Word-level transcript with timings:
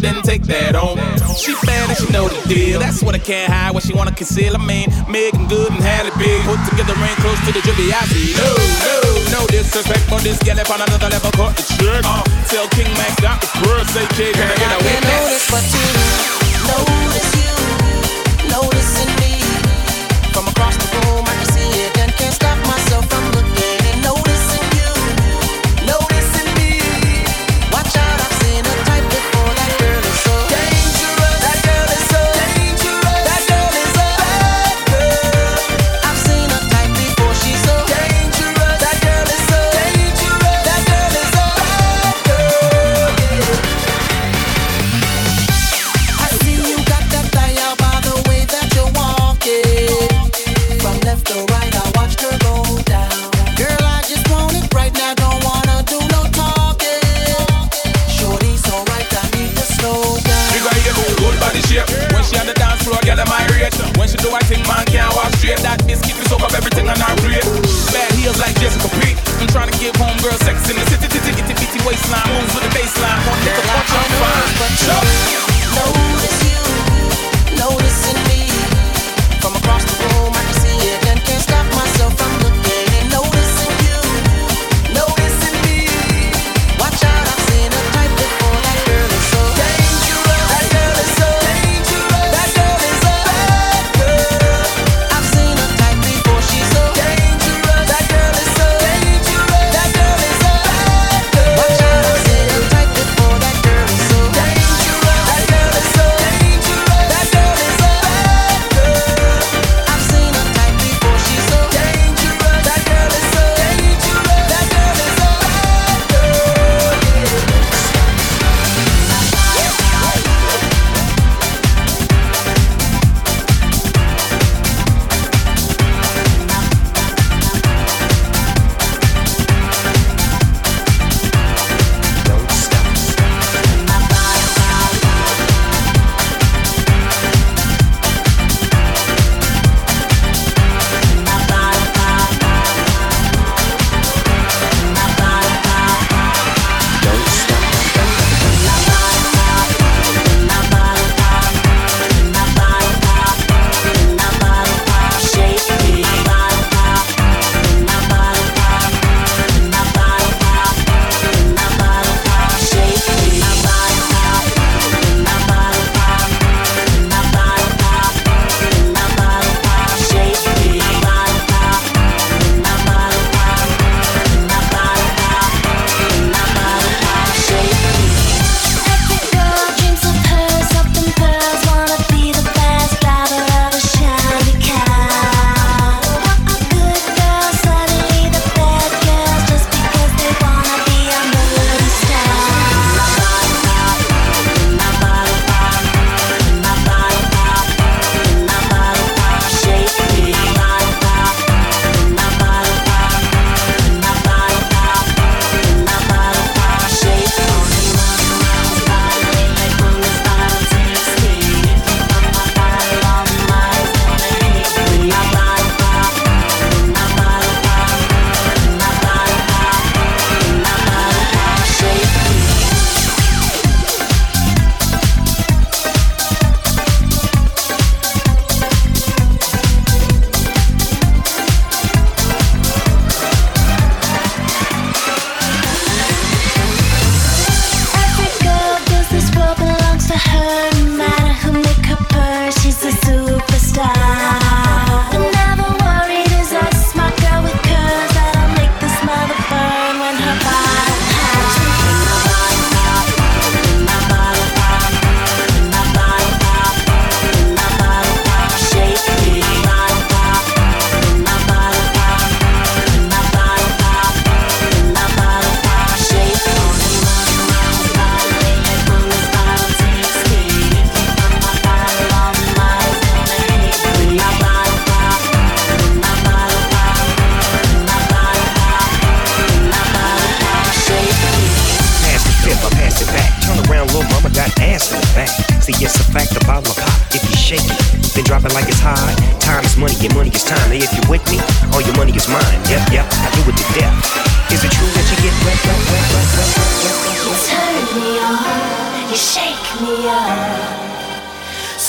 can't 0.00 0.24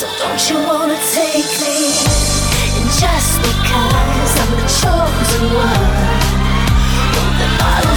So 0.05 0.12
don't 0.19 0.50
you 0.50 0.57
wanna 0.67 1.00
take 1.13 1.50
me? 1.65 1.89
And 2.77 2.89
just 3.01 3.41
because 3.41 4.31
I'm 4.41 4.51
the 4.53 4.67
chosen 4.81 5.43
one, 5.50 5.81
won't 7.15 7.35
the 7.41 7.47
bottle 7.57 7.94